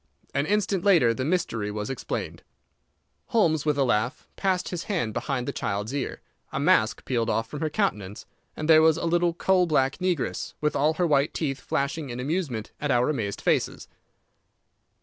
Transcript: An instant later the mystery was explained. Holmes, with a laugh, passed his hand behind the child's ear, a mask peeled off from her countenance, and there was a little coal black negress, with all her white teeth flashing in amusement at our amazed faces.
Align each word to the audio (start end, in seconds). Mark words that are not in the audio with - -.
An 0.33 0.47
instant 0.47 0.83
later 0.83 1.13
the 1.13 1.23
mystery 1.23 1.69
was 1.69 1.91
explained. 1.91 2.41
Holmes, 3.27 3.67
with 3.67 3.77
a 3.77 3.83
laugh, 3.83 4.27
passed 4.35 4.69
his 4.69 4.85
hand 4.85 5.13
behind 5.13 5.47
the 5.47 5.51
child's 5.53 5.93
ear, 5.93 6.21
a 6.51 6.59
mask 6.59 7.05
peeled 7.05 7.29
off 7.29 7.47
from 7.47 7.59
her 7.59 7.69
countenance, 7.69 8.25
and 8.57 8.67
there 8.67 8.81
was 8.81 8.97
a 8.97 9.05
little 9.05 9.35
coal 9.35 9.67
black 9.67 9.97
negress, 9.99 10.55
with 10.59 10.75
all 10.75 10.95
her 10.95 11.05
white 11.05 11.35
teeth 11.35 11.59
flashing 11.61 12.09
in 12.09 12.19
amusement 12.19 12.71
at 12.81 12.89
our 12.89 13.11
amazed 13.11 13.41
faces. 13.41 13.87